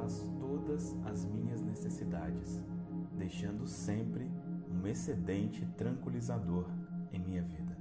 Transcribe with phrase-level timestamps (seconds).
[0.00, 2.62] satisfaz todas as minhas necessidades,
[3.18, 4.30] deixando sempre
[4.70, 6.66] um excedente tranquilizador
[7.12, 7.76] em minha vida.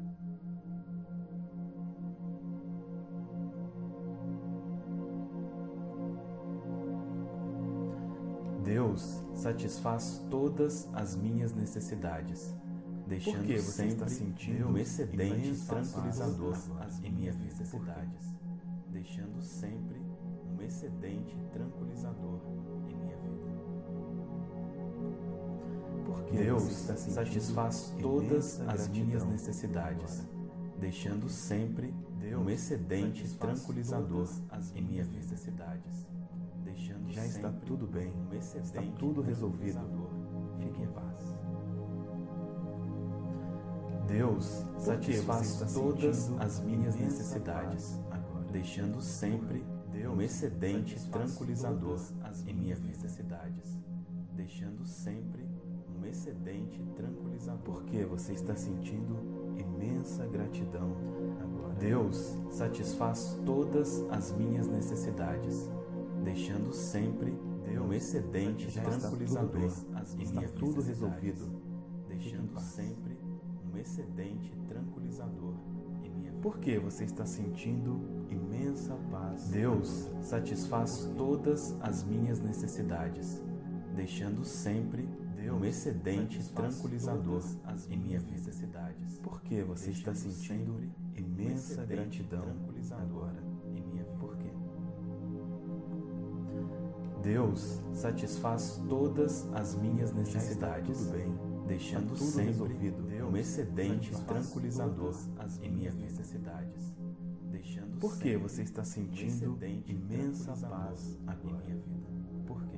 [8.64, 12.54] Deus satisfaz todas as minhas necessidades,
[13.08, 16.56] deixando você sempre está sentindo um excedente tranquilizador
[17.04, 18.36] em minhas necessidades,
[18.92, 20.09] deixando sempre
[20.60, 22.40] um excedente tranquilizador
[22.90, 23.50] em minha vida.
[26.06, 30.26] Porque Deus satisfaz todas as minhas necessidades,
[30.78, 34.28] deixando sempre Deus um excedente tranquilizador
[34.76, 36.06] em minhas minhas necessidades,
[36.64, 39.80] deixando Já está tudo bem, um está tudo resolvido.
[40.60, 41.40] Fique em minha paz.
[44.08, 48.46] Deus satisfaz todas as minhas necessidades, agora?
[48.52, 49.64] deixando sempre
[50.00, 52.00] Deus um excedente tranquilizador
[52.48, 53.78] em minhas minhas necessidades,
[54.34, 55.46] deixando sempre
[55.94, 57.62] um excedente tranquilizador.
[57.64, 59.18] Por que você está sentindo
[59.58, 60.96] imensa gratidão
[61.42, 61.74] agora?
[61.76, 65.70] Deus satisfaz todas as minhas necessidades,
[66.24, 67.38] deixando sempre
[67.78, 69.70] um excedente tranquilizador bem,
[70.18, 71.62] em está tudo resolvido.
[72.08, 73.18] deixando sempre
[73.66, 75.56] um excedente tranquilizador
[76.40, 76.48] em minha vida.
[76.48, 79.50] Por que você está sentindo imensa paz?
[79.50, 83.42] Deus satisfaz todas as minhas necessidades,
[83.96, 85.08] deixando sempre
[85.52, 87.44] um excedente tranquilizador
[87.90, 89.20] em minhas necessidades.
[89.20, 90.80] Por que você está sentindo
[91.16, 92.46] imensa gratidão
[92.92, 93.50] agora?
[93.76, 94.18] em minha vida.
[94.20, 94.50] Por quê?
[97.22, 103.09] Deus satisfaz todas as minhas necessidades, bem, deixando tudo sempre resolvido.
[103.30, 105.16] Um excedente satisfaz tranquilizador
[105.62, 106.94] em minhas necessidades,
[107.52, 111.64] deixando Por que você está sentindo excedente imensa paz em agora?
[111.64, 112.10] minha vida.
[112.48, 112.78] Por quê?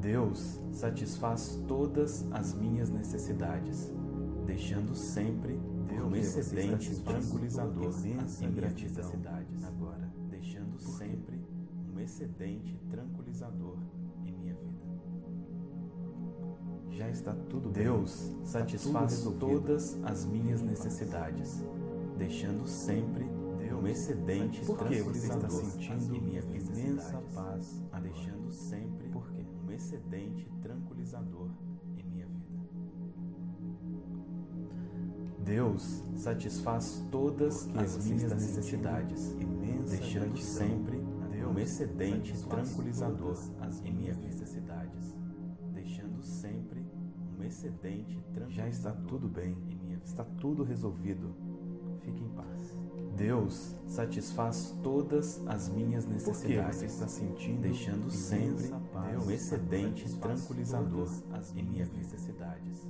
[0.00, 3.90] Deus satisfaz todas as minhas necessidades,
[4.44, 5.58] deixando sempre
[5.88, 10.12] Por um excedente tranquilizador em minhas gratidão necessidades, agora?
[10.28, 11.42] deixando sempre
[11.94, 13.78] um excedente tranquilizador
[16.96, 17.84] Já está tudo bem.
[17.84, 21.62] Deus satisfaz tudo todas as minhas necessidades,
[22.16, 23.26] deixando sempre
[23.74, 28.02] um excedente Por que você está sentindo em minhas imensa paz agora?
[28.02, 29.44] deixando sempre Por quê?
[29.66, 31.50] um excedente tranquilizador
[31.96, 32.66] em minha vida.
[35.44, 39.36] Deus satisfaz todas Por que as minhas necessidades,
[39.88, 40.96] deixando sempre
[41.46, 43.36] um excedente tranquilizador
[43.84, 45.14] em minhas minhas necessidades,
[47.46, 49.56] excedente Já está tudo bem,
[50.04, 51.34] está tudo resolvido.
[52.00, 52.76] Fique em paz.
[53.16, 61.08] Deus satisfaz todas as minhas necessidades, você está sentindo deixando sempre paz um excedente tranquilizador
[61.30, 62.86] Todas em minhas necessidades,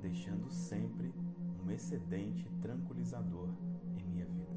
[0.00, 1.14] deixando sempre
[1.64, 3.48] um excedente tranquilizador
[3.96, 4.52] em minha vida.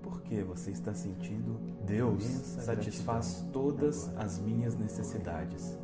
[0.00, 5.76] Por que você está sentindo Deus satisfaz todas as minhas necessidades,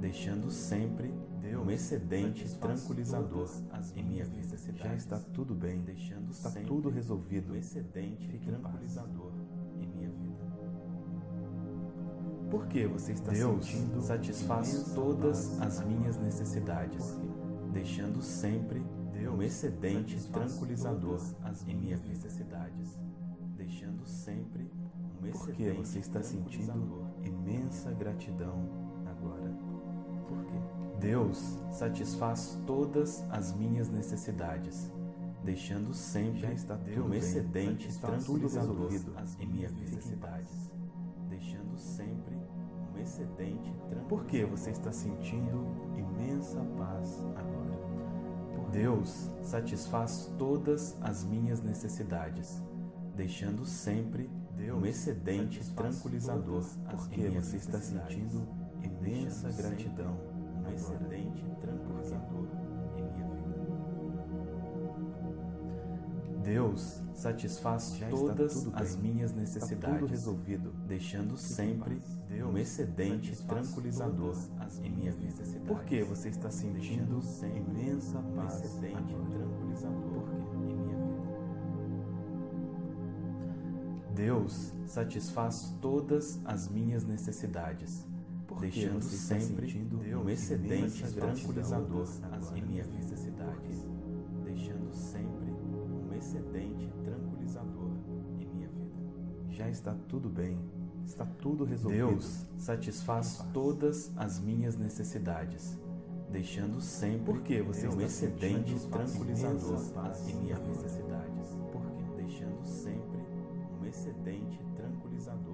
[0.00, 1.12] deixando sempre
[1.56, 3.48] um excedente tranquilizador
[3.96, 7.52] em minhas necessidades, Já está tudo bem, deixando está tudo resolvido.
[7.52, 9.32] um excedente Fique tranquilizador
[9.76, 10.44] em minha vida.
[12.50, 17.18] Por que você está Deus sentindo satisfaz todas as minhas necessidades,
[17.72, 18.84] deixando sempre
[19.28, 21.20] um excedente tranquilizador
[21.66, 22.98] em minhas necessidades,
[23.56, 24.70] deixando sempre
[25.20, 28.83] um excedente que você está sentindo imensa gratidão?
[31.04, 34.90] Deus satisfaz todas as minhas necessidades,
[35.44, 39.14] deixando sempre Já está um excedente tudo tranquilizador resolvido.
[39.38, 40.70] em minhas necessidades,
[41.28, 42.34] deixando sempre
[42.90, 44.08] um excedente tranquilizador.
[44.08, 47.74] Por que você está sentindo imensa paz agora?
[48.72, 52.62] Deus satisfaz todas as minhas necessidades,
[53.14, 54.30] deixando sempre
[54.74, 56.78] um excedente tranquilizador todas.
[56.88, 58.48] Por em que minhas você está sentindo
[58.82, 60.33] imensa gratidão
[60.74, 62.48] um excedente tranquilizador
[62.96, 63.44] em minha vida.
[66.42, 70.72] Deus satisfaz Já todas as minhas necessidades, resolvido.
[70.86, 72.42] deixando sempre paz.
[72.44, 74.36] um excedente tranquilizador
[74.82, 75.68] em minhas necessidades.
[75.68, 77.20] Por que você está sentindo
[77.56, 79.38] imensa um paz excedente agora?
[79.38, 81.14] tranquilizador em minha vida.
[84.14, 88.04] Deus satisfaz todas as minhas necessidades,
[88.54, 92.08] Por que deixando você está sempre sentindo um excedente tranquilizador
[92.54, 93.84] em minhas necessidades,
[94.44, 97.90] deixando sempre um excedente tranquilizador
[98.38, 98.94] em minha vida.
[99.50, 100.58] Já está tudo bem,
[101.06, 102.08] Está tudo resolvido.
[102.08, 105.78] Deus satisfaz todas as minhas necessidades,
[106.30, 109.80] deixando sempre Porque você um excedente tranquilizador
[110.28, 111.48] em minhas necessidades.
[111.70, 112.22] Por quê?
[112.22, 113.20] Deixando sempre
[113.80, 115.53] um excedente tranquilizador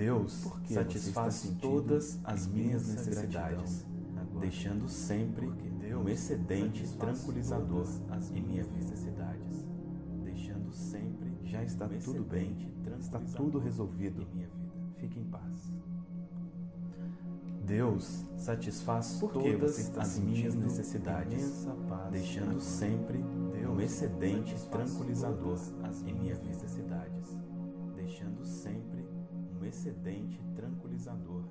[0.00, 3.84] Deus Por que você satisfaz todas as minhas necessidades,
[4.16, 4.40] agora?
[4.40, 7.86] deixando sempre Porque um excedente tranquilizador
[8.34, 9.66] em minhas necessidades,
[10.24, 12.46] deixando sempre Já está um tudo bem.
[12.52, 14.26] excedente Está tudo resolvido.
[14.32, 14.70] minha vida.
[14.96, 15.70] Fique em paz.
[17.66, 21.66] Deus satisfaz Porque todas as minhas necessidades,
[22.10, 22.60] deixando agora.
[22.60, 25.58] sempre um Deus excedente satisfaz tranquilizador
[26.06, 27.38] em minhas necessidades,
[27.94, 28.99] deixando sempre um
[29.70, 31.44] excedente tranquilizador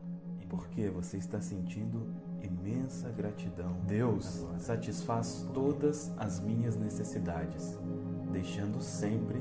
[0.50, 2.07] Porque você está sentindo
[2.42, 3.75] imensa gratidão.
[3.88, 7.77] Deus satisfaz todas as minhas necessidades,
[8.31, 9.39] deixando sempre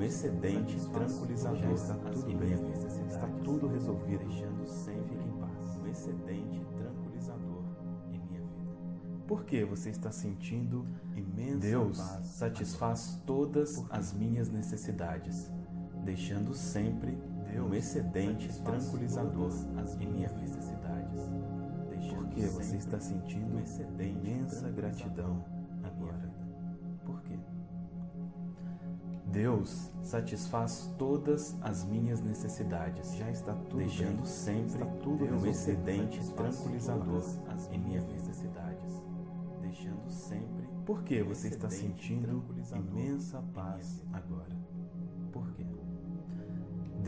[0.00, 2.52] um excedente tranquilizador Já está tudo em bem.
[3.08, 4.24] Está tudo resolvido.
[4.24, 5.76] deixando sempre em paz.
[5.76, 7.62] um excedente tranquilizador
[8.08, 9.24] em minha vida.
[9.26, 15.50] Porque você está sentindo imensa Deus satisfaz todas as minhas necessidades,
[16.04, 17.18] deixando sempre
[17.58, 19.50] um excedente tranquilizador
[20.00, 21.20] em minhas necessidades,
[21.88, 23.60] deixando Porque você está sentindo um
[24.10, 25.44] imensa gratidão
[25.80, 26.18] na minha agora.
[26.18, 26.40] vida.
[27.04, 27.38] Por quê?
[29.26, 34.24] Deus satisfaz todas as minhas necessidades, Já está tudo deixando bem.
[34.26, 37.22] sempre tudo um excedente tranquilizador
[37.70, 39.02] em minhas necessidades,
[39.60, 42.44] deixando sempre Porque você está sentindo
[42.74, 44.16] imensa minha paz vida.
[44.16, 44.59] agora.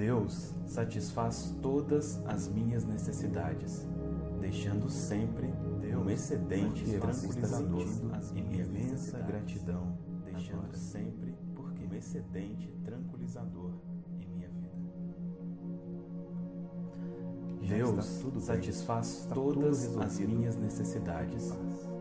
[0.02, 3.86] Deus satisfaz todas as minhas necessidades,
[4.40, 5.46] deixando sempre
[5.96, 7.86] um excedente Porque tranquilizador
[8.32, 10.76] minhas imensa gratidão deixando agora.
[10.76, 11.36] sempre
[11.88, 13.74] um excedente tranquilizador
[14.20, 14.74] em minha vida.
[17.68, 18.40] Deus bem.
[18.40, 21.52] satisfaz todas as minhas necessidades,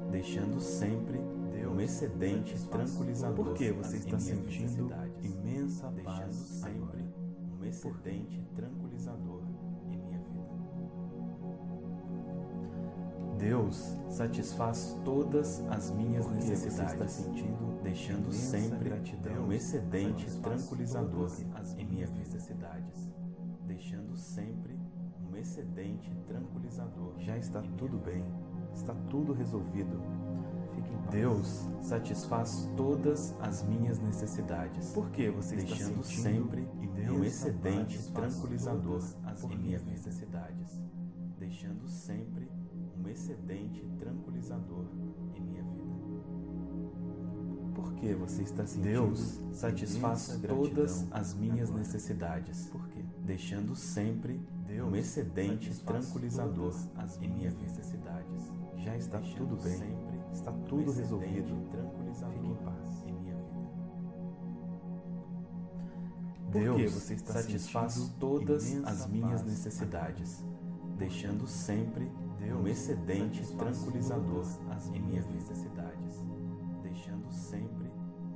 [0.09, 1.19] deixando sempre
[1.71, 4.91] um excedente tranquilizador Porque você em está sentindo
[5.23, 6.50] imensa paz.
[7.71, 9.41] Excedente tranquilizador
[9.89, 10.49] em minha vida.
[13.37, 20.25] Deus satisfaz todas as minhas Porque você está necessidades, sentindo deixando sempre gratidão um excedente
[20.39, 21.29] tranquilizador
[21.77, 23.09] em minhas necessidades,
[23.65, 24.77] deixando sempre
[25.27, 27.13] um excedente tranquilizador.
[27.19, 28.11] Já está minha tudo vida.
[28.11, 28.23] bem.
[28.73, 29.99] Está tudo resolvido.
[31.11, 36.67] Deus satisfaz todas as minhas necessidades, Porque você está deixando sentindo sempre
[37.03, 40.81] imensa um excedente tranquilizador todas em as minhas necessidades,
[41.39, 42.49] deixando sempre
[42.97, 44.85] um excedente tranquilizador
[45.35, 45.81] em minha vida.
[47.73, 51.83] Porque você está sentindo Deus satisfaz todas as minhas agora.
[51.83, 53.03] necessidades, Por quê?
[53.23, 59.79] deixando sempre Deus um excedente tranquilizador todas em minhas necessidades, Já está tudo bem.
[60.33, 61.55] Está um tudo excedente resolvido.
[62.33, 62.70] Fique em paz.
[66.51, 70.43] Porque Deus você está satisfaz todas as minhas necessidades,
[70.97, 76.15] deixando sempre um Deus excedente satisfaz tranquilizador as em minhas necessidades,
[76.83, 77.89] deixando sempre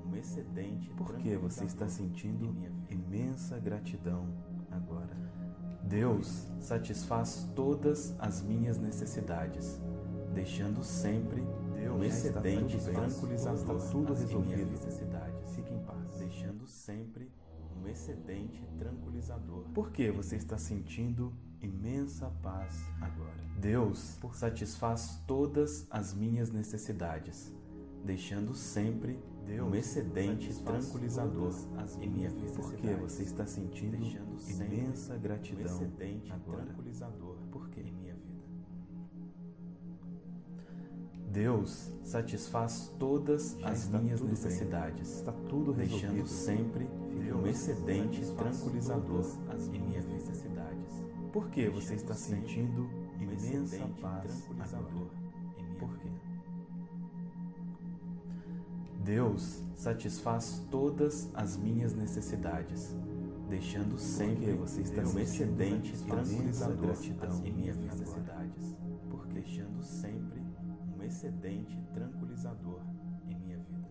[0.05, 2.55] um excedente Porque você está sentindo
[2.89, 4.27] imensa gratidão
[4.71, 5.15] agora.
[5.83, 9.79] Deus satisfaz todas as minhas necessidades,
[10.33, 14.77] deixando sempre um já está excedente tranquilizador Está tudo resolvido.
[15.53, 16.17] Fique em paz.
[16.17, 17.31] deixando sempre
[17.85, 19.65] um excedente tranquilizador.
[19.73, 23.43] Porque você está sentindo imensa paz agora.
[23.59, 27.53] Deus satisfaz todas as minhas necessidades,
[28.03, 29.19] deixando sempre
[29.63, 31.53] um excedente tranquilizador
[32.01, 32.71] em minhas necessidades.
[32.81, 36.63] Porque você está sentindo deixando imensa um gratidão excedente agora.
[36.65, 37.81] tranquilizador Por quê?
[37.81, 38.25] em minha vida.
[41.31, 44.35] Deus satisfaz todas Já as minhas tudo bem.
[44.35, 46.27] necessidades, Está tudo deixando resolvido.
[46.27, 46.87] sempre
[47.33, 49.25] um excedente tranquilizador
[49.73, 51.03] em minhas necessidades.
[51.31, 55.25] Porque você está sentindo um imensa paz tranquilizador agora.
[55.57, 56.09] em minha Por quê?
[59.03, 62.95] Deus satisfaz todas as minhas necessidades,
[63.49, 68.75] deixando sempre você está um excedente tranquilizador gratidão em minhas necessidades,
[69.09, 70.41] Por deixando sempre
[70.97, 72.81] um excedente tranquilizador
[73.27, 73.87] em minha vida.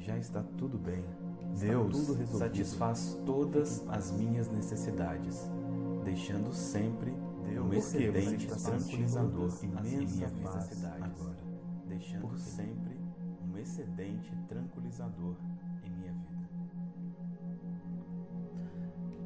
[0.00, 1.04] Já está tudo bem.
[1.58, 5.50] Deus satisfaz todas as minhas necessidades,
[6.04, 11.36] deixando sempre um Porque você excedente tranquilizador em minhas necessidades, agora.
[11.86, 12.96] deixando Por sempre
[13.42, 15.34] um excedente tranquilizador
[15.84, 16.48] em minha vida.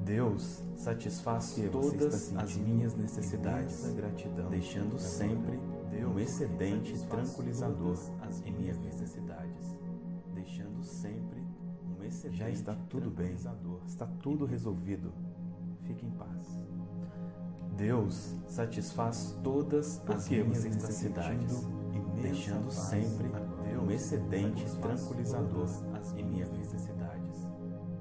[0.04, 5.60] Deus satisfaz todas as minhas necessidades, gratidão, deixando sempre
[6.06, 7.96] um excedente tranquilizador
[8.44, 9.76] em minhas necessidades,
[10.34, 11.21] deixando sempre
[12.12, 13.34] excedente Já está tudo bem,
[13.86, 15.12] está tudo resolvido.
[15.84, 16.62] Fique em paz.
[17.76, 21.66] Deus satisfaz todas as minhas necessidades,
[22.20, 23.28] deixando sempre
[23.82, 25.68] um excedente tranquilizador
[26.16, 27.48] em minhas necessidades,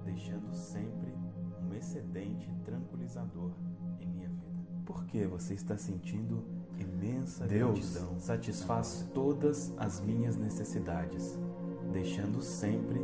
[0.04, 1.16] deixando sempre
[1.64, 3.52] um excedente tranquilizador
[4.00, 4.62] em minha vida.
[4.86, 6.44] Por que você está sentindo
[6.78, 11.40] imensa Deus satisfaz todas as minhas necessidades,
[11.92, 13.00] deixando sempre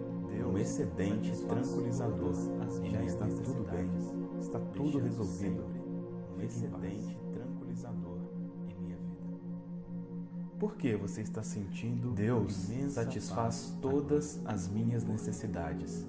[0.46, 2.34] um excedente tranquilizador.
[2.92, 3.90] Já está tudo bem,
[4.40, 5.64] está tudo resolvido.
[6.36, 8.20] um excedente tranquilizador
[8.68, 9.26] em minha vida.
[10.60, 16.06] Por que você está sentindo Deus satisfaz todas as minhas necessidades,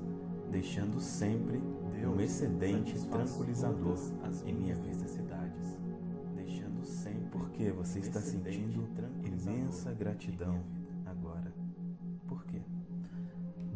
[0.51, 1.63] deixando sempre
[2.07, 3.99] um excedente tranquilizador
[4.47, 5.79] em minhas necessidades,
[6.35, 8.89] deixando sempre Por que você está sentindo
[9.25, 10.61] imensa gratidão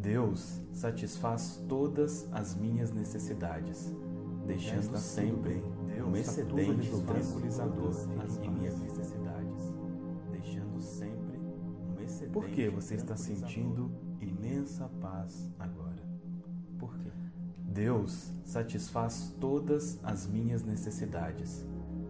[0.03, 3.95] Deus satisfaz todas as minhas necessidades,
[4.45, 5.63] deixando sempre.
[5.87, 7.95] Deus um excedente tranquilizador
[8.43, 9.73] em minhas necessidades,
[10.33, 16.03] deixando sempre um excedente Por que você está sentindo imensa paz agora?
[16.81, 17.13] Por quê?
[17.59, 21.65] Deus satisfaz todas as minhas necessidades,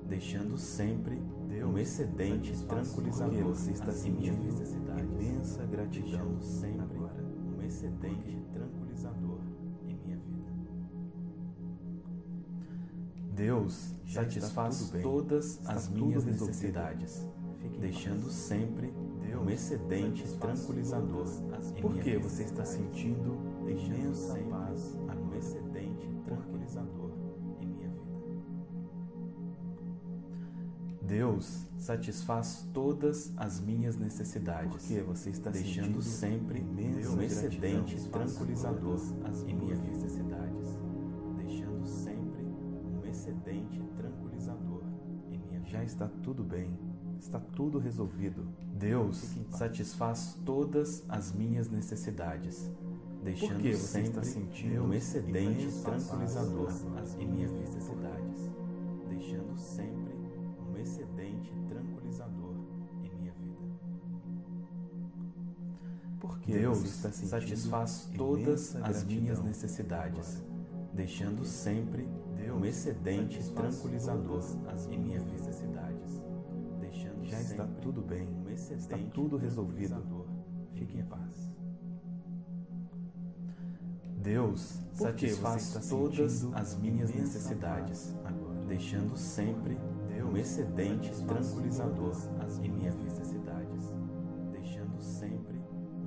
[0.09, 1.23] deixando sempre
[1.63, 4.49] um excedente tranquilizador você está sentindo
[4.99, 7.32] imensa gratidão sempre agora?
[7.73, 9.41] Excedente tranquilizador
[9.87, 10.51] em minha vida.
[13.35, 17.27] Deus Já satisfaz todas Está as minhas necessidades,
[17.81, 18.35] deixando paz.
[18.35, 18.93] sempre
[19.39, 21.27] um excedente tranquilizador
[21.81, 27.11] Por que você está sentindo imensa paz um excedente tranquilizador
[27.61, 28.43] em minha vida.
[31.01, 39.01] Deus satisfaz todas as minhas necessidades, Por que você está deixando sempre um excedente tranquilizador
[39.25, 40.79] As em minhas minhas necessidades,
[41.37, 44.83] deixando sempre um excedente tranquilizador
[45.31, 45.71] em minha vida.
[45.71, 46.79] Já está tudo bem,
[47.19, 48.47] está tudo resolvido.
[48.79, 52.71] Deus satisfaz todas as minhas necessidades,
[53.25, 56.71] deixando que você sempre está sentindo um excedente tranquilizador
[57.19, 58.51] em minhas necessidades,
[59.09, 60.02] deixando sempre
[60.73, 62.55] um excedente tranquilizador
[63.03, 63.61] em minha vida.
[66.21, 70.43] Por que Deus está satisfaz todas as minhas necessidades,
[70.93, 72.09] deixando sempre
[72.57, 74.43] um excedente tranquilizador
[74.91, 76.23] em minhas necessidades,
[76.81, 80.27] deixando Já está tudo bem, um está tudo resolvido.
[80.75, 81.53] Fique minha em paz.
[84.19, 88.53] Deus satisfaz todas as minhas necessidades, agora?
[88.67, 89.77] deixando sempre
[90.25, 92.17] um excedente tranquilizador
[92.63, 93.93] em minhas necessidades,
[94.51, 95.61] deixando sempre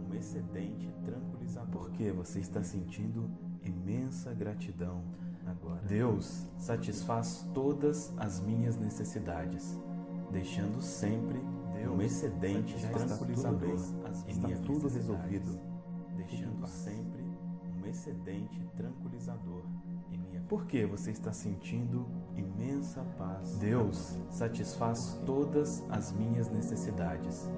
[0.10, 1.82] um excedente tranquilizador.
[1.82, 3.30] Por que você está sentindo
[3.64, 5.04] imensa gratidão
[5.46, 5.82] agora?
[5.88, 9.80] Deus satisfaz todas as minhas necessidades,
[10.32, 11.40] deixando sempre
[11.88, 13.78] um excedente tranquilizador
[14.28, 15.60] em está minhas tudo resolvido.
[16.16, 17.24] Deixando sempre
[17.78, 19.64] um excedente tranquilizador
[20.46, 20.50] em minha vida.
[20.50, 23.58] Por que você está sentindo imensa paz?
[23.58, 27.50] Deus satisfaz todas as minhas necessidades,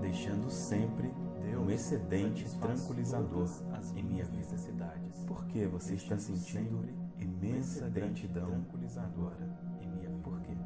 [0.00, 1.12] deixando sempre
[1.56, 3.48] um excedente tranquilizador
[3.96, 5.24] em minhas necessidades.
[5.26, 8.64] Por que você está sentindo imensa gratidão
[8.98, 9.62] agora?
[9.80, 10.22] em minha vida.
[10.22, 10.56] Por quê?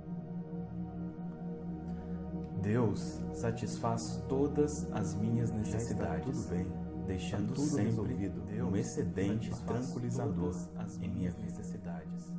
[2.63, 6.67] Deus satisfaz todas as minhas necessidades, tudo bem,
[7.07, 8.43] deixando tudo sempre resolvido.
[8.63, 10.55] um excedente tranquilizador
[11.01, 12.33] em minhas necessidades,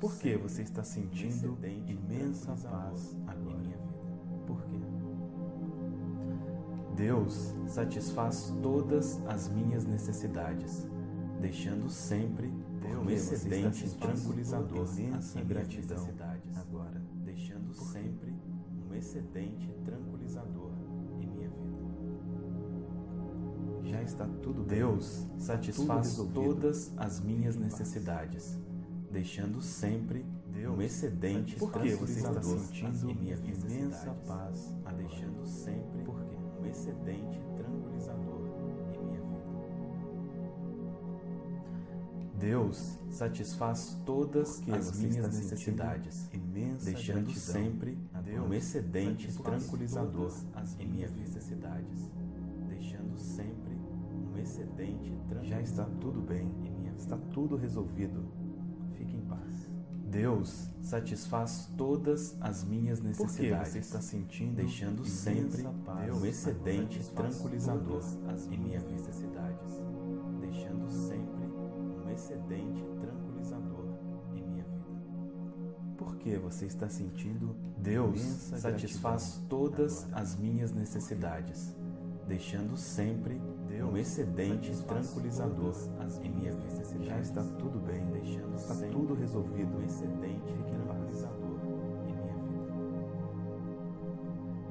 [0.00, 3.58] Por que você está sentindo imensa paz em agora?
[3.58, 3.98] minha vida.
[4.46, 4.78] Por quê?
[6.96, 10.86] Deus satisfaz todas as minhas necessidades,
[11.40, 17.00] deixando sempre Por um excedente tranquilizador em minhas gratidão necessidades, agora?
[17.24, 18.34] deixando sempre
[18.90, 20.17] um excedente tranquilizador
[24.08, 24.78] está tudo bem.
[24.78, 28.58] Deus satisfaz tudo todas as minhas necessidades,
[29.10, 34.74] deixando sempre Deus um excedente Por que você está tranquilizador sentindo em minhas imensa paz
[34.84, 34.96] agora?
[34.96, 36.36] deixando sempre Por quê?
[36.60, 38.48] um excedente tranquilizador
[38.94, 39.48] em minha vida.
[42.38, 46.28] Deus satisfaz todas Por que as minhas necessidades,
[46.82, 47.98] deixando sempre
[48.46, 50.32] um excedente tranquilizador
[50.78, 52.07] em minhas necessidades,
[54.64, 57.02] tranquilizador Já está tudo bem, em minha vida.
[57.02, 58.24] está tudo resolvido.
[58.96, 59.68] Fique em paz.
[60.10, 63.68] Deus satisfaz todas as minhas necessidades.
[63.72, 68.02] você está sentindo deixando sempre um excedente tranquilizador
[68.50, 69.82] em minhas necessidades,
[70.40, 73.84] deixando sempre um excedente tranquilizador
[74.34, 75.94] em minha vida.
[75.98, 81.76] Por que você está sentindo Deus satisfaz todas as minhas necessidades,
[82.26, 83.38] deixando sempre
[83.84, 85.74] um excedente tranquilizador.
[86.22, 87.04] em minha vida.
[87.04, 89.76] Já está tudo bem, deixando está tudo resolvido.
[89.76, 91.60] Um excedente tranquilizador
[92.06, 92.72] em minha vida.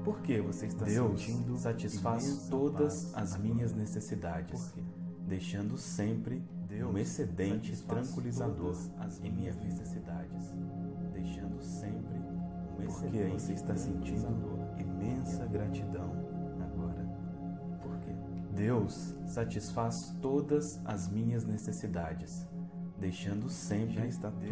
[0.03, 4.73] Por que você está Deus sentindo satisfaz todas as minhas necessidades,
[5.27, 6.43] deixando sempre
[6.89, 8.75] um excedente tranquilizador
[9.23, 10.53] em minhas necessidades,
[11.13, 12.17] deixando sempre
[12.77, 16.36] um excedente Porque você está sentindo imensa gratidão
[18.57, 22.47] Deus satisfaz todas as minhas necessidades,
[22.99, 24.01] deixando sempre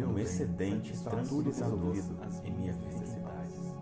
[0.04, 1.96] um excedente tranquilizador
[2.44, 3.74] em minhas necessidades,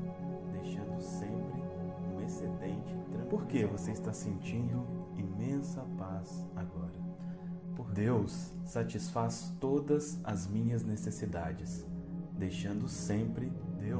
[0.50, 1.62] deixando sempre
[2.10, 2.96] um excedente.
[3.28, 7.04] Por que você está sentindo imensa paz agora?
[7.92, 11.84] Deus satisfaz todas as minhas necessidades,
[12.38, 13.52] deixando sempre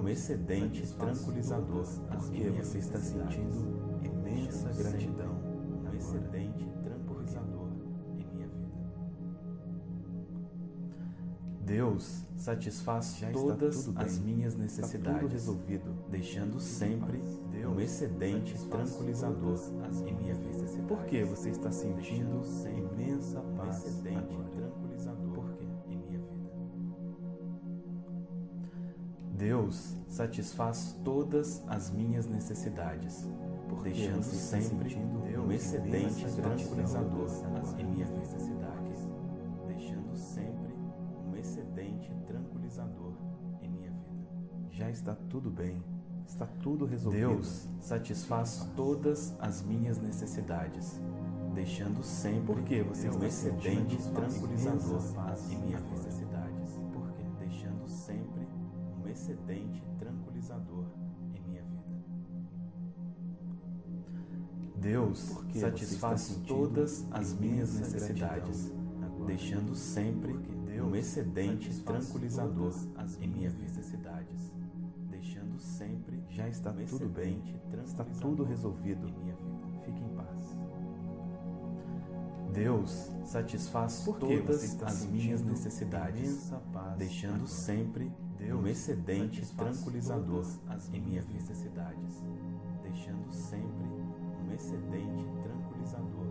[0.02, 1.87] um excedente tranquilizador.
[2.10, 5.33] Porque você está sentindo imensa gratidão
[6.14, 7.68] excedente tranquilizador
[8.16, 8.74] em minha vida.
[11.64, 17.20] Deus satisfaz Já todas as minhas necessidades, resolvido, deixando sempre
[17.66, 19.59] um excedente tranquilizador
[20.07, 20.64] em minha vida.
[20.87, 25.44] Por que você está sentindo imensa paz excedente tranquilizador
[25.88, 26.35] em minha vida?
[29.33, 33.27] Deus satisfaz todas as minhas necessidades
[33.85, 37.28] deixando sempre um excedente tranquilizador
[37.78, 39.09] em minhas necessidades,
[39.66, 40.74] deixando sempre
[41.26, 43.12] um excedente tranquilizador
[43.62, 44.28] em minha vida.
[44.70, 45.83] Já está tudo bem,
[46.26, 47.28] está tudo resolvido.
[47.28, 51.00] Deus satisfaz todas as minhas necessidades,
[51.54, 55.00] deixando sempre Porque você um excedente tranquilizador
[55.50, 58.46] em minhas necessidades, porque deixando sempre
[59.02, 59.83] um excedente
[64.84, 68.70] Deus satisfaz todas as minhas necessidades,
[69.26, 70.38] deixando sempre
[70.78, 72.74] um excedente tranquilizador
[73.18, 74.52] em minhas necessidades,
[75.08, 77.42] deixando sempre já está tudo bem,
[77.82, 79.10] está tudo resolvido.
[79.86, 80.58] Fique em paz.
[82.52, 86.52] Deus satisfaz todas as minhas necessidades,
[86.98, 88.12] deixando sempre
[88.52, 90.44] um excedente tranquilizador
[90.92, 92.22] em minhas necessidades,
[92.82, 93.93] deixando sempre
[94.54, 96.26] excedente tranquilizador.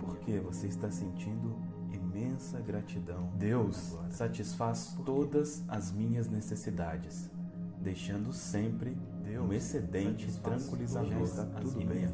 [0.00, 1.56] Porque você está sentindo
[1.92, 3.30] imensa gratidão.
[3.36, 4.10] Deus agora.
[4.10, 7.30] satisfaz todas as minhas necessidades,
[7.80, 11.22] deixando sempre Deus um excedente tranquilizador.
[11.22, 12.04] está tudo bem,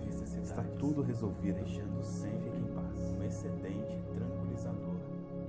[0.42, 2.98] está tudo resolvido, deixando sempre em paz.
[2.98, 4.96] um excedente tranquilizador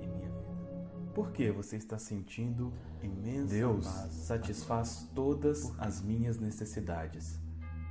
[0.00, 1.12] em minha vida.
[1.14, 4.12] Porque você está sentindo imensa Deus paz.
[4.12, 7.38] Satisfaz todas as minhas necessidades,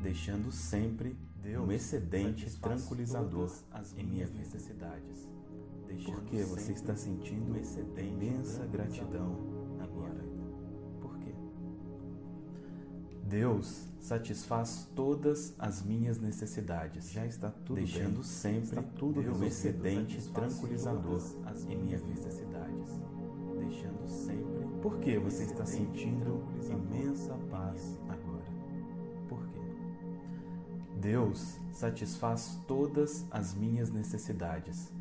[0.01, 1.17] deixando sempre
[1.60, 3.51] um excedente tranquilizador
[3.97, 5.27] em minhas necessidades.
[6.05, 7.55] Porque você está sentindo
[7.97, 9.38] imensa gratidão
[9.79, 10.23] agora.
[10.99, 11.34] Por quê?
[13.23, 17.12] Deus satisfaz todas as minhas necessidades.
[17.12, 18.23] Já está tudo deixando bem.
[18.23, 21.21] sempre tudo um excedente tranquilizador
[21.69, 22.89] em minhas necessidades,
[23.58, 24.65] deixando sempre.
[24.81, 27.97] Por que você está sentindo imensa paz
[31.06, 34.91] Deus satisfaz todas as minhas necessidades,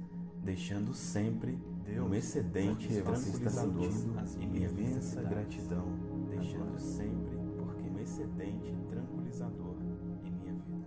[0.43, 1.59] deixando sempre
[1.99, 3.90] um excedente tranquilizador
[4.38, 5.87] em minha imensa gratidão,
[6.29, 7.88] deixando sempre porque?
[7.88, 9.77] um excedente tranquilizador
[10.25, 10.87] em minha vida.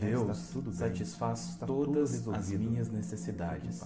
[0.00, 3.82] Deus satisfaz todas as minhas necessidades,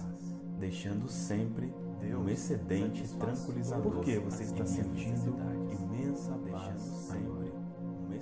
[0.57, 1.73] deixando sempre
[2.17, 3.91] um excedente tranquilizador.
[3.91, 5.35] Porque você está sentindo
[5.69, 7.11] imensa paz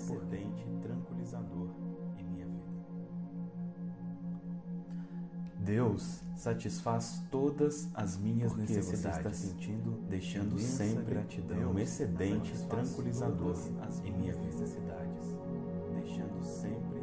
[0.05, 1.69] excedente tranquilizador
[2.17, 2.75] em minha vida.
[5.59, 13.55] Deus satisfaz todas as minhas Porque necessidades, sentindo deixando sempre gratidão um excedente tranquilizador
[14.03, 15.35] em minhas necessidades,
[15.95, 16.99] deixando sempre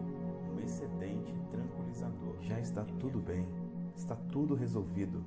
[0.54, 2.36] um excedente tranquilizador.
[2.42, 3.48] Já está tudo bem,
[3.96, 5.24] está tudo resolvido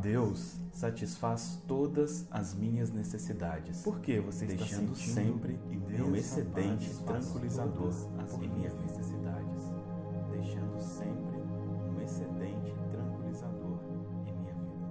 [0.00, 3.82] Deus satisfaz todas as minhas necessidades.
[3.82, 5.58] Por que você está deixando sempre
[5.98, 7.92] um excedente tranquilizador
[8.42, 9.62] em minhas necessidades,
[10.30, 11.36] deixando sempre
[11.90, 13.80] um excedente tranquilizador
[14.26, 14.88] em minha vida.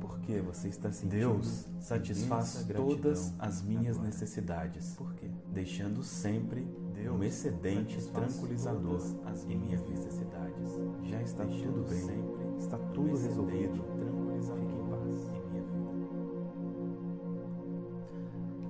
[0.00, 4.08] Porque você está sentindo Deus satisfaz todas as minhas agora.
[4.08, 4.94] necessidades.
[4.94, 5.30] Por quê?
[5.52, 9.00] Deixando sempre Deus um excedente tranquilizador
[9.48, 10.70] em minhas necessidades.
[11.04, 12.00] Já está tudo bem.
[12.00, 13.95] Sempre está tudo um resolvido.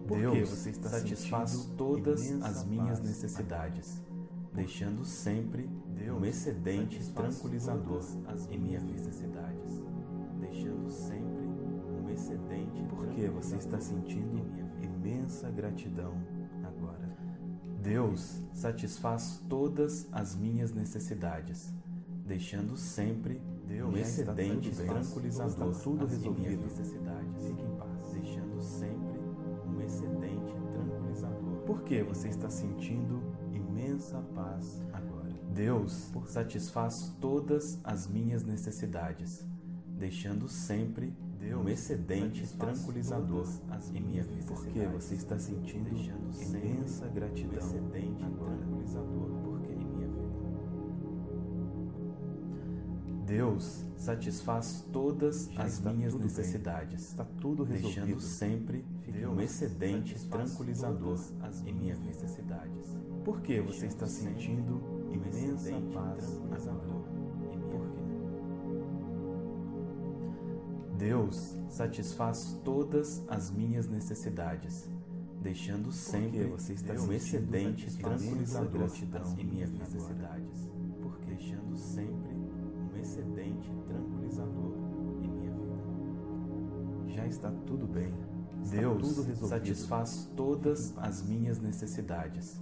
[0.06, 4.00] Porque você está satisfaz todas as minhas necessidades,
[4.52, 5.68] deixando sempre
[6.16, 8.04] um excedente tranquilizador
[8.50, 9.82] em minhas necessidades,
[10.40, 14.46] deixando sempre um excedente porque você está sentindo
[14.82, 16.14] imensa gratidão
[16.62, 17.16] agora.
[17.82, 21.72] Deus satisfaz todas as minhas necessidades,
[22.24, 23.40] deixando sempre
[23.84, 26.64] um excedente tranquilizador tudo resolvido.
[31.76, 35.30] Porque você está sentindo imensa paz agora.
[35.52, 39.46] Deus satisfaz todas as minhas necessidades,
[39.86, 41.14] deixando sempre
[41.54, 43.46] um excedente tranquilizador
[43.94, 44.64] em minhas necessidades.
[44.64, 47.62] Porque você está sentindo imensa gratidão.
[47.62, 48.56] Um excedente agora.
[48.56, 49.35] tranquilizador
[53.26, 58.06] Deus satisfaz todas Já as minhas necessidades, está tudo resolvido.
[58.06, 58.84] deixando sempre
[59.28, 61.18] um excedente tranquilizador
[61.66, 62.96] em minhas necessidades.
[63.24, 64.80] Porque você está sentindo
[65.12, 67.16] imensa paz agora.
[70.96, 74.88] Deus satisfaz todas as minhas necessidades,
[75.42, 78.88] deixando sempre você está um excedente tranquilizador
[79.36, 80.70] em minhas necessidades,
[81.26, 82.35] deixando sempre
[83.06, 84.72] excedente tranquilizador
[85.22, 87.14] em minha vida.
[87.14, 88.12] Já está tudo bem.
[88.64, 92.60] Está Deus tudo satisfaz todas as minhas necessidades,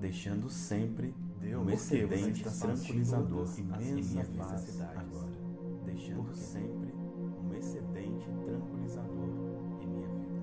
[0.00, 5.32] deixando sempre um Porque você excedente tranquilizador em paz necessidades, agora.
[5.84, 6.94] deixando Porque sempre
[7.44, 9.28] um excedente tranquilizador
[9.82, 10.42] em minha vida.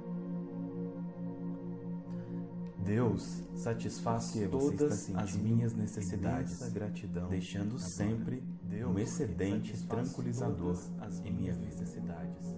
[2.86, 11.32] Deus satisfaz todas as minhas necessidades, gratidão deixando sempre Deus um excedente tranquilizador todas em
[11.32, 12.56] minhas necessidades,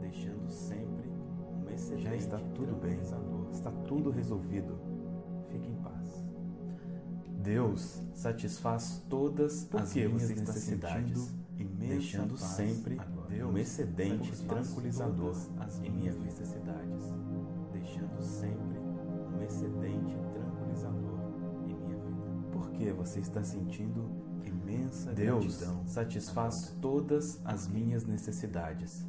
[0.00, 1.08] deixando sempre
[1.64, 3.00] um excedente Já está tudo bem.
[3.50, 4.78] Está tudo resolvido.
[5.50, 6.24] Fique em paz.
[7.42, 11.34] Deus satisfaz todas as minhas você está necessidades,
[11.78, 13.46] deixando sempre agora.
[13.46, 15.34] um excedente tranquilizador
[15.82, 17.04] em minhas necessidades,
[17.72, 20.25] deixando sempre um excedente
[22.58, 24.10] Porque você está sentindo
[24.44, 26.80] imensa Deus gratidão satisfaz agora.
[26.80, 29.06] todas as minhas necessidades,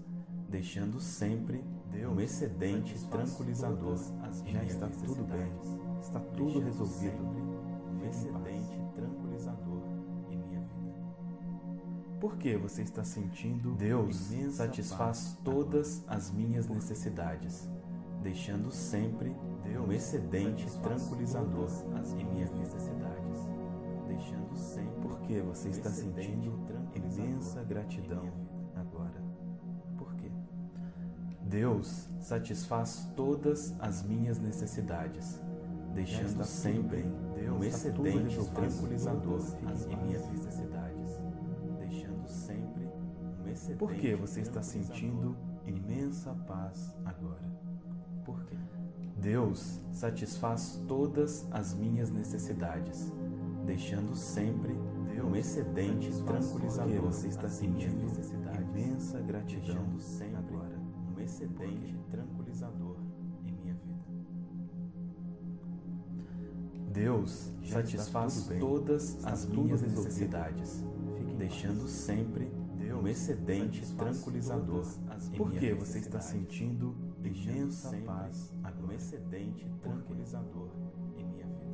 [0.50, 1.64] deixando sempre
[2.06, 3.98] um excedente tranquilizador
[4.46, 5.52] Já está tudo bem.
[6.02, 7.18] Está tudo resolvido.
[7.18, 9.82] um excedente tranquilizador
[10.30, 11.00] em minha vida.
[12.20, 17.68] Porque você está sentindo Deus satisfaz todas as minhas necessidades,
[18.22, 19.36] deixando sempre
[19.86, 21.70] um excedente tranquilizador
[22.18, 23.07] em minhas necessidades,
[25.28, 26.58] Porque você está sentindo
[26.96, 28.32] imensa gratidão
[28.74, 29.22] agora.
[29.98, 30.32] Por quê?
[31.42, 35.42] Deus satisfaz todas as minhas necessidades,
[35.94, 39.42] deixando sempre um tudo excedente tranquilizador
[39.90, 41.20] em minhas necessidades,
[41.78, 42.90] deixando sempre
[43.44, 45.36] um excedente Porque você está sentindo
[45.66, 47.52] imensa paz agora.
[48.24, 48.56] Por quê?
[49.18, 53.12] Deus satisfaz todas as minhas necessidades,
[53.66, 54.87] deixando sempre
[55.28, 58.06] um excedente Porque tranquilizador você está minhas sentindo
[58.62, 60.78] imensa gratidão sempre agora.
[61.16, 62.96] um excedente tranquilizador
[63.46, 64.06] em minha vida.
[66.92, 70.84] Deus Já satisfaz todas as minhas necessidades,
[71.38, 72.52] deixando sempre
[73.00, 74.86] um excedente tranquilizador
[75.34, 78.96] em Porque você está sentindo imensa paz um agora.
[78.96, 80.70] excedente tranquilizador
[81.16, 81.67] em minha vida.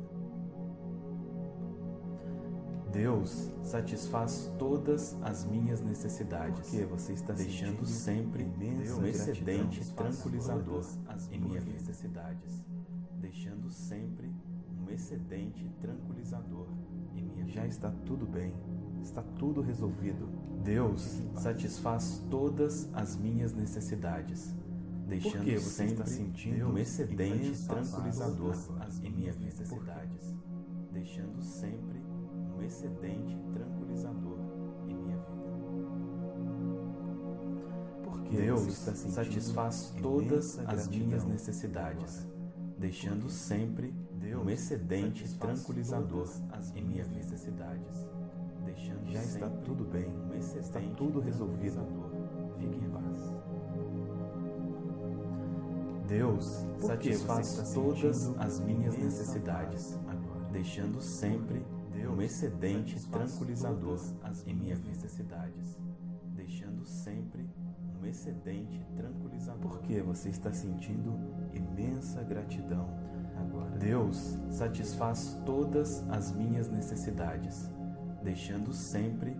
[2.94, 10.84] Deus satisfaz todas as minhas necessidades, Porque você está deixando sempre um excedente tranquilizador
[11.32, 12.64] em minhas necessidades,
[13.20, 14.32] deixando sempre
[14.80, 16.68] um excedente tranquilizador
[17.16, 17.66] em minha Já vida.
[17.66, 18.54] está tudo bem.
[19.02, 20.28] Está tudo resolvido.
[20.62, 24.54] Deus satisfaz todas as minhas necessidades,
[25.08, 28.54] deixando Porque você está sempre sentindo um excedente tranquilizador
[29.02, 30.32] em minhas necessidades,
[30.92, 32.03] deixando sempre
[32.56, 34.38] um excedente tranquilizador
[34.88, 35.24] em minha vida.
[38.02, 42.26] Porque Deus satisfaz todas as minhas necessidades,
[42.78, 43.94] deixando sempre
[44.42, 46.28] um excedente tranquilizador
[46.74, 48.06] em minhas necessidades,
[48.64, 50.10] deixando Já está tudo bem.
[50.28, 51.80] um Está tudo resolvido.
[52.58, 53.16] Fique em minha paz.
[53.16, 53.44] vida.
[56.06, 59.98] Deus satisfaz todas as minhas necessidades,
[60.52, 61.64] deixando sempre
[62.14, 64.00] um excedente tranquilizador
[64.46, 65.78] em minhas necessidades,
[66.34, 67.48] deixando sempre
[68.00, 69.60] um excedente tranquilizador.
[69.60, 71.14] Porque você está sentindo
[71.52, 72.88] imensa gratidão.
[73.36, 77.70] Agora, Deus satisfaz todas as minhas necessidades,
[78.22, 79.36] deixando sempre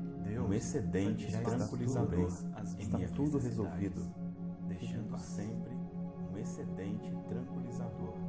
[0.47, 2.33] um excedente tranquilizador
[2.79, 4.03] em minhas tudo resolvido,
[4.67, 5.75] deixando sempre
[6.33, 8.24] um excedente tranquilizador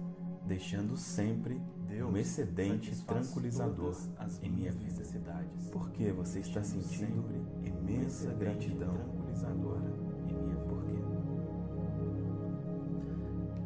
[0.46, 1.60] deixando sempre
[2.02, 3.96] um excedente tranquilizador
[4.42, 5.68] em minhas necessidades.
[5.70, 7.24] Por que você está sentindo
[7.64, 9.92] imensa gratidão tranquilizadora
[10.28, 10.96] em minha porquê?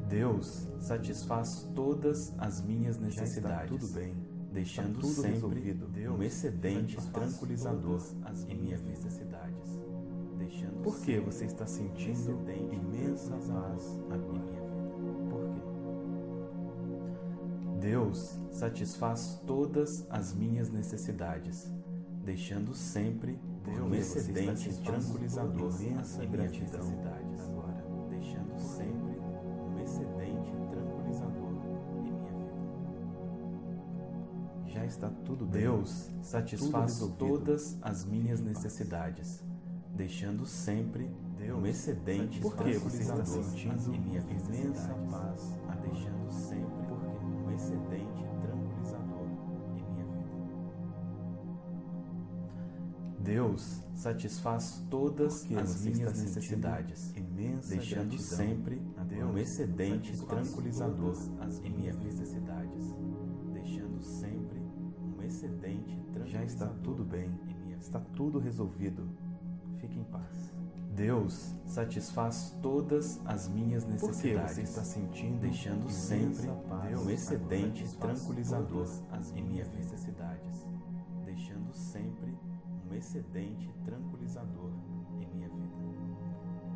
[0.09, 3.71] Deus satisfaz todas as minhas necessidades.
[3.71, 4.15] tudo bem,
[4.53, 5.87] deixando tudo sempre resolvido.
[6.11, 8.03] um excedente tranquilizador
[8.49, 9.81] em minhas necessidades.
[10.39, 14.61] Deixando Por que você está sentindo imensa paz agora?
[17.81, 21.73] Deus satisfaz todas as minhas necessidades,
[22.23, 23.39] deixando sempre
[23.83, 27.20] um excedente tranquilizador em minhas necessidades.
[35.31, 35.47] Tudo.
[35.47, 39.43] Deus satisfaz todas as minhas necessidades,
[39.95, 41.11] deixando sempre
[41.57, 43.45] um excedente tranquilizador
[43.93, 46.81] em minha imensa paz, a deixando sempre
[47.61, 49.29] excedente tranquilizador
[49.77, 50.51] em minha vida.
[53.19, 57.13] Deus satisfaz todas as minhas necessidades,
[57.69, 58.81] deixando sempre
[59.23, 61.17] um excedente tranquilizador
[61.63, 62.95] em minhas necessidades,
[65.31, 66.03] tranquilizador.
[66.27, 67.31] Já está tudo bem,
[67.79, 69.09] está tudo resolvido.
[69.79, 70.53] Fique em paz.
[70.95, 74.55] Deus satisfaz todas as minhas necessidades.
[74.55, 76.51] Você está sentindo, deixando sempre
[77.03, 78.87] um excedente tranquilizador
[79.35, 80.67] em minhas necessidades,
[81.25, 82.37] deixando sempre
[82.91, 84.71] um excedente tranquilizador
[85.21, 85.71] em minha vida.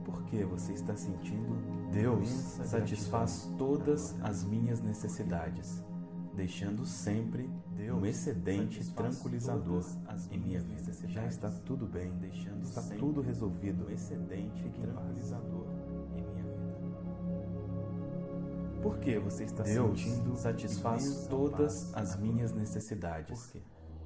[0.05, 1.91] Por que você está sentindo?
[1.93, 5.83] Deus satisfaz todas as minhas necessidades,
[6.35, 7.49] deixando sempre
[7.93, 9.85] um excedente tranquilizador
[10.31, 10.93] em minha vida.
[11.09, 13.87] Já está tudo bem, deixando está tudo resolvido.
[13.87, 15.67] Um excedente tranquilizador
[16.17, 16.65] em minha vida.
[18.83, 23.55] Por que você está Deus sentindo satisfaz todas as minhas necessidades,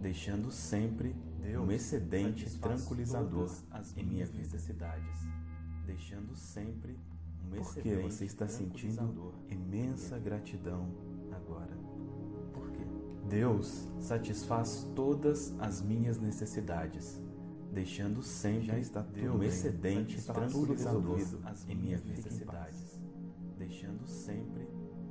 [0.01, 1.17] deixando sempre
[1.59, 3.51] um excedente tranquilizador
[3.97, 5.27] em minhas necessidades,
[5.87, 6.99] deixando sempre
[7.45, 10.88] um excedente Por que você está sentindo imensa gratidão
[11.33, 11.88] agora?
[13.29, 17.21] Deus satisfaz todas as minhas necessidades,
[17.73, 18.73] deixando sempre
[19.29, 21.21] um excedente tranquilizador
[21.69, 22.99] em minhas necessidades,
[23.59, 24.67] deixando sempre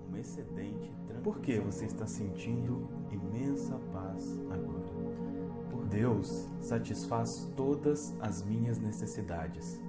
[0.10, 1.24] um excedente tranquilizador.
[1.24, 4.88] Por que você está sentindo imensa paz agora?
[5.90, 9.80] Deus satisfaz todas as minhas necessidades,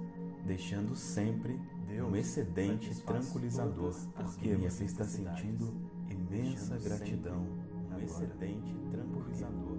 [0.45, 1.59] deixando sempre
[2.07, 3.93] um excedente tranquilizador.
[4.15, 5.73] Por que você está sentindo
[6.09, 7.45] imensa gratidão
[7.99, 9.77] um excedente tranquilizador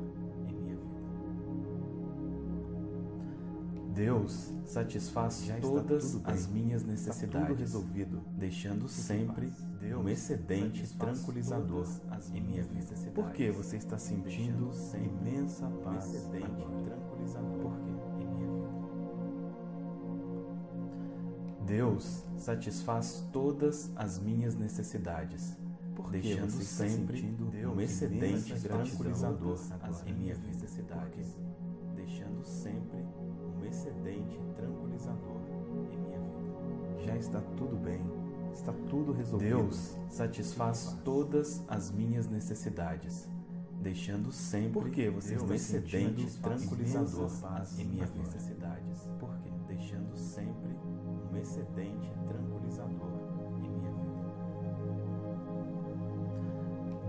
[0.48, 1.00] em minha vida.
[3.94, 9.52] Deus satisfaz todas as minhas necessidades, resolvido, deixando sempre
[9.94, 11.86] um excedente tranquilizador
[12.32, 12.94] em minha vida.
[13.14, 16.06] Por que você está sentindo imensa paz?
[16.06, 17.90] Um excedente tranquilizador Por quê?
[21.66, 25.56] Deus satisfaz todas as minhas necessidades
[26.10, 27.36] deixando sempre
[27.66, 29.58] um excedente tranquilizador
[30.06, 31.36] em minhas necessidades,
[31.94, 33.04] deixando sempre
[33.58, 35.40] um excedente tranquilizador
[35.90, 37.04] em minha vida.
[37.04, 38.00] Já está tudo bem,
[38.52, 39.56] está tudo resolvido.
[39.56, 43.28] Deus satisfaz todas as minhas necessidades,
[43.80, 47.30] deixando sempre você um excedente tranquilizador
[47.78, 49.08] em minhas necessidades.
[49.18, 49.50] Por quê?
[49.66, 50.76] Deixando sempre
[51.32, 52.19] um excedente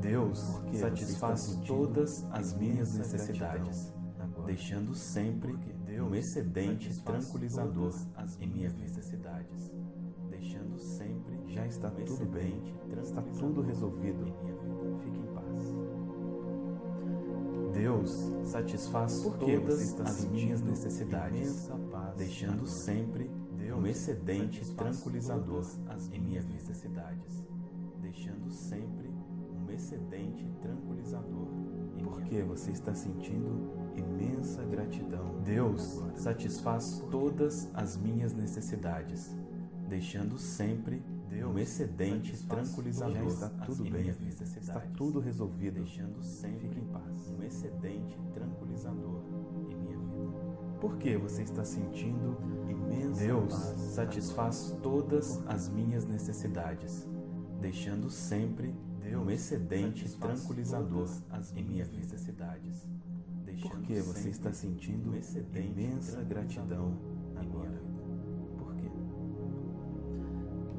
[0.02, 0.40] Deus
[0.74, 3.94] satisfaz todas as minhas necessidades,
[4.46, 5.58] deixando sempre
[6.02, 7.94] um excedente tranquilizador
[8.40, 9.72] em minhas necessidades,
[10.30, 12.62] deixando sempre já está tudo bem,
[13.04, 14.26] está tudo resolvido.
[15.04, 15.92] Fique em paz.
[17.74, 21.70] Deus satisfaz todas as minhas necessidades,
[22.18, 23.30] deixando sempre
[23.78, 25.66] um excedente tranquilizador
[26.12, 27.46] em minhas necessidades,
[28.02, 29.11] deixando sempre
[29.72, 31.48] excedente tranquilizador
[32.04, 35.42] Porque você está sentindo imensa gratidão.
[35.44, 39.36] Deus satisfaz todas as minhas necessidades,
[39.88, 41.02] deixando sempre
[41.46, 43.16] um excedente tranquilizador.
[43.16, 45.76] Já está tudo bem, está tudo resolvido.
[45.76, 47.34] Deixando sempre Fique em paz.
[47.38, 49.22] um excedente tranquilizador
[49.70, 50.78] em minha vida.
[50.80, 52.38] Por que você está sentindo
[52.70, 53.80] imensa Deus paz?
[53.80, 57.08] satisfaz todas as minhas necessidades,
[57.62, 58.74] deixando sempre
[59.18, 61.10] um excedente tranquilizador
[61.56, 62.88] em minhas necessidades.
[63.62, 65.16] Por que você está sentindo
[65.56, 66.98] imensa gratidão
[67.36, 67.80] agora?
[68.58, 68.90] Por quê?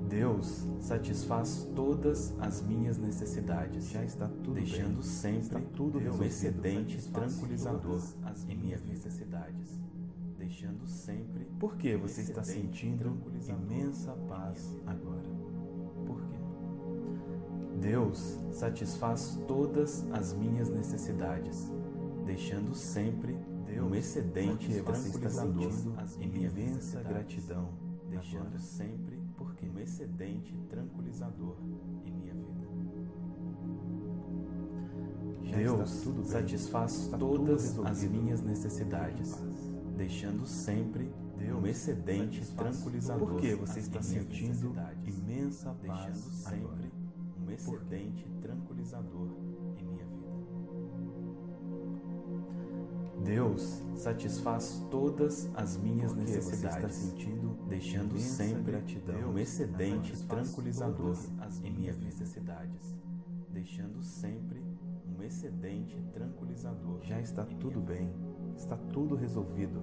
[0.08, 3.88] Deus satisfaz todas as minhas necessidades.
[3.88, 5.02] Já está tudo deixando bem.
[5.02, 8.02] sempre está tudo um excedente tranquilizador
[8.48, 9.80] em minhas necessidades.
[10.36, 11.44] Deixando sempre.
[11.60, 13.16] Por que você está sentindo
[13.48, 15.31] imensa paz agora?
[17.82, 21.68] Deus satisfaz todas as minhas necessidades
[22.24, 23.36] deixando sempre
[23.80, 25.72] um excedente tranquilizador
[26.20, 27.70] em minha imensa gratidão,
[28.08, 28.58] deixando agora.
[28.60, 31.56] sempre porque um excedente tranquilizador
[32.04, 32.68] em minha vida.
[35.56, 39.34] Deus satisfaz todas as minhas necessidades,
[39.96, 41.12] deixando sempre
[41.60, 43.28] um excedente tranquilizador.
[43.28, 44.72] Por que você está sentindo
[45.04, 47.01] imensa paz deixando sempre
[47.52, 49.28] um excedente tranquilizador
[53.22, 61.16] Deus satisfaz todas as minhas necessidades, sentindo deixando sempre gratidão, um excedente tranquilizador
[61.62, 62.94] em minhas necessidades,
[63.48, 64.62] deixando sempre
[65.06, 67.00] um excedente tranquilizador.
[67.02, 68.12] Já está tudo bem,
[68.56, 69.80] está tudo resolvido.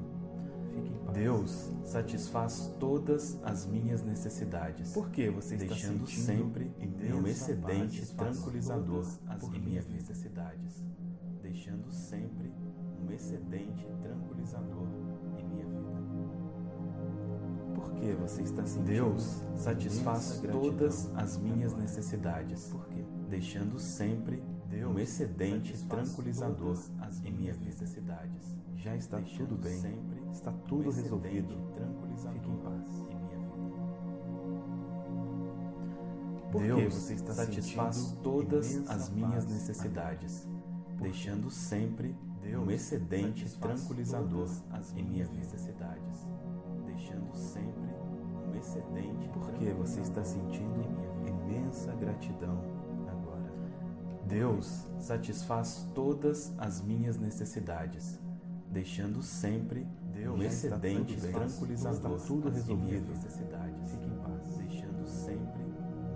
[1.13, 4.93] Deus satisfaz todas as minhas necessidades.
[4.93, 6.71] Por que você está deixando sempre
[7.13, 9.05] um excedente tranquilizador
[9.53, 10.83] em minhas necessidades,
[11.41, 12.53] deixando sempre
[13.01, 14.87] um excedente tranquilizador
[15.37, 15.99] em minha vida.
[17.75, 18.85] Por que você está sentindo?
[18.85, 22.71] Deus satisfaz todas as minhas necessidades,
[23.29, 26.77] deixando sempre Deus um excedente tranquilizador
[27.23, 28.55] em minhas necessidades.
[28.75, 29.81] Já está tudo bem,
[30.31, 31.55] está tudo resolvido.
[32.33, 32.87] Fique em paz.
[33.07, 33.19] Minha
[36.67, 36.75] vida.
[36.75, 40.47] Deus você está satisfaz todas as minhas necessidades,
[40.99, 42.15] deixando sempre
[42.57, 44.49] um excedente tranquilizador
[44.95, 46.27] em minhas necessidades,
[46.85, 47.89] deixando sempre
[48.47, 49.29] um excedente.
[49.29, 50.81] Por que você está sentindo
[51.27, 52.63] imensa gratidão
[53.07, 53.53] agora?
[54.25, 58.19] Deus satisfaz todas as minhas necessidades,
[58.71, 59.85] deixando sempre
[60.27, 63.09] um excedente tranquilizador está tudo em minhas resolvido.
[63.09, 63.91] necessidades.
[63.91, 64.57] Fique em paz.
[64.57, 65.61] deixando sempre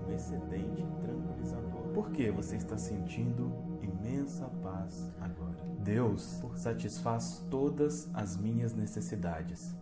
[0.07, 1.81] um excedente tranquilizador.
[1.93, 5.63] Por que você está sentindo imensa paz agora?
[5.79, 9.75] Deus satisfaz todas as minhas necessidades,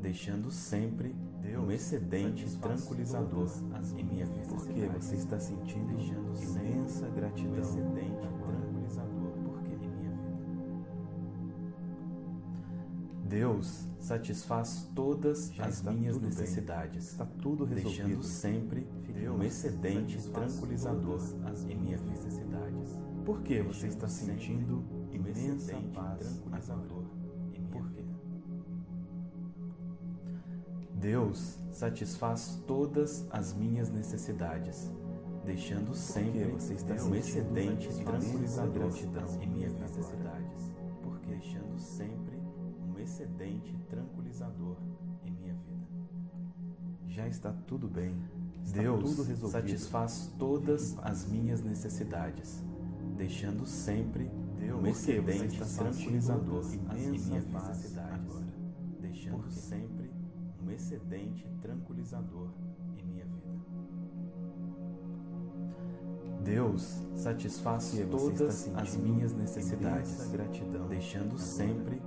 [0.00, 1.14] deixando sempre
[1.58, 3.48] um excedente tranquilizador
[3.96, 5.98] em minhas Por que você está sentindo
[6.42, 8.35] imensa um gratidão excedente
[13.36, 16.30] Deus satisfaz todas Já as minhas tudo bem.
[16.30, 17.98] necessidades, Está tudo resolvido.
[18.06, 22.98] deixando sempre Fique um excedente tranquilizador Todas em minhas necessidades.
[23.26, 24.82] Por que você está sentindo
[25.12, 27.06] imensa paz tranquilizador agora?
[27.54, 28.04] em minha Por quê?
[30.94, 34.90] Deus satisfaz todas as minhas necessidades,
[35.44, 38.90] deixando sempre você está um excedente tranquilizador
[39.42, 40.72] em minhas necessidades,
[41.02, 42.35] porque deixando sempre
[42.96, 44.76] um excedente tranquilizador
[45.24, 45.86] em minha vida.
[47.08, 48.16] Já está tudo bem.
[48.64, 52.64] Está Deus tudo satisfaz todas as minhas necessidades,
[53.16, 58.46] deixando sempre um que você excedente tranquilizador em paz necessidades, agora?
[59.00, 60.10] deixando sempre
[60.60, 62.50] um excedente tranquilizador
[62.96, 63.36] em minha vida.
[66.42, 72.02] Deus satisfaz todas as minhas necessidades, gratidão deixando sempre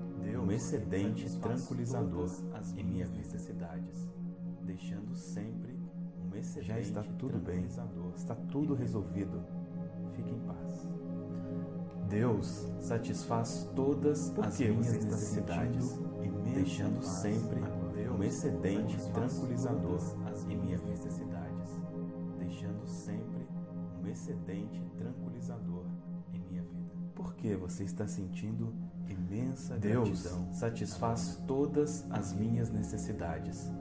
[0.49, 2.27] um excedente tranquilizador
[2.75, 4.09] em minhas necessidades,
[4.63, 5.79] deixando sempre
[6.25, 7.65] um excedente Já está tudo bem.
[7.65, 9.45] tranquilizador Está tudo resolvido.
[10.15, 10.87] Fique em paz.
[12.09, 15.99] Deus satisfaz todas Por as minhas necessidades,
[16.55, 17.61] deixando paz sempre
[18.09, 20.01] um excedente tranquilizador
[20.49, 21.79] em minhas necessidades,
[22.39, 23.47] deixando sempre
[24.01, 25.85] um excedente tranquilizador
[26.33, 26.91] em minha vida.
[27.13, 28.73] Por que você está sentindo
[29.09, 30.53] imensa Deus gratidão.
[30.53, 33.71] Satisfaz todas as minhas necessidades,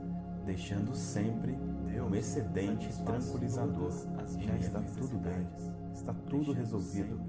[0.45, 1.57] deixando sempre
[2.01, 3.91] um excedente tranquilizador.
[4.39, 5.47] Já está tudo bem.
[5.93, 7.19] Está tudo resolvido.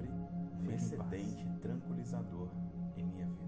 [0.63, 2.47] um excedente tranquilizador
[2.95, 3.41] em minha vida.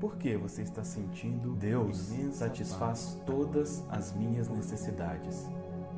[0.00, 5.46] Por que você está sentindo Deus satisfaz todas as minhas necessidades,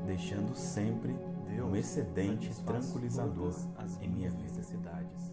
[0.07, 1.17] deixando sempre
[1.63, 3.55] um excedente tranquilizador
[4.01, 5.33] em minhas necessidades,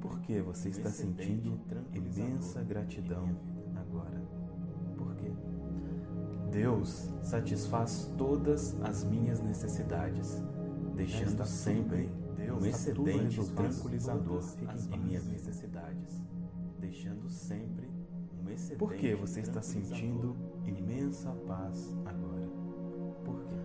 [0.00, 1.58] porque você está sentindo
[1.92, 3.28] imensa gratidão
[3.74, 4.22] agora.
[4.96, 5.32] Porque
[6.50, 10.42] Deus satisfaz todas as minhas necessidades,
[10.94, 12.10] deixando sempre
[12.60, 14.42] um excedente tranquilizador
[14.92, 16.22] em minhas necessidades,
[16.78, 17.88] deixando sempre
[18.42, 20.36] um excedente Porque você está sentindo
[20.66, 22.48] imensa paz agora.
[23.24, 23.56] Porque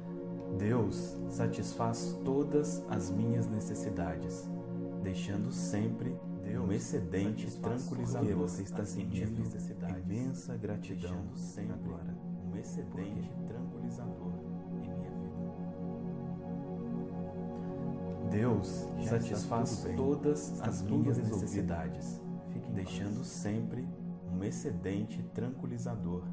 [0.57, 4.49] Deus satisfaz todas as minhas necessidades,
[5.01, 6.15] deixando sempre
[6.59, 8.27] um excedente tranquilizador.
[8.27, 9.41] Porque você está sentindo
[9.99, 12.15] imensa gratidão sempre agora.
[12.45, 14.33] Um excedente tranquilizador
[14.83, 15.41] em minha vida.
[18.29, 22.21] Deus satisfaz todas as minhas necessidades,
[22.73, 23.87] deixando sempre
[24.31, 26.23] um excedente tranquilizador